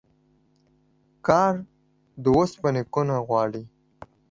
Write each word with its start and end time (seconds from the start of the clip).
کار 1.27 1.53
د 2.23 2.23
اوسپني 2.37 2.83
کونه 2.93 3.15
غواړي. 3.27 3.63